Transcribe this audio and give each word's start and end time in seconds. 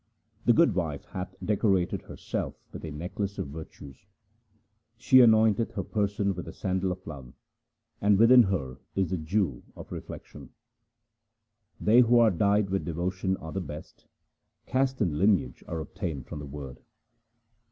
The 0.45 0.53
good 0.53 0.73
wife 0.73 1.05
hath 1.05 1.35
decorated 1.45 2.01
herself 2.01 2.55
with 2.71 2.83
a 2.83 2.89
necklace 2.89 3.37
of 3.37 3.49
virtues. 3.49 4.07
She 4.97 5.17
anointeth 5.19 5.73
her 5.73 5.83
person 5.83 6.33
with 6.33 6.45
the 6.45 6.53
sandal 6.53 6.91
of 6.91 7.05
love, 7.05 7.33
and 8.01 8.17
within 8.17 8.41
her 8.41 8.79
is 8.95 9.11
the 9.11 9.17
jewel 9.19 9.61
of 9.75 9.91
reflection. 9.91 10.49
They 11.79 11.99
who 11.99 12.17
are 12.17 12.31
dyed 12.31 12.71
with 12.71 12.83
devotion 12.83 13.37
are 13.37 13.51
the 13.51 13.61
best; 13.61 14.07
caste 14.65 15.01
and 15.01 15.19
lineage 15.19 15.63
are 15.67 15.79
obtained 15.81 16.25
from 16.25 16.39
the 16.39 16.47
Word. 16.47 16.79